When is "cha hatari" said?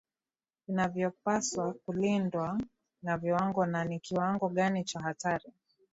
4.83-5.53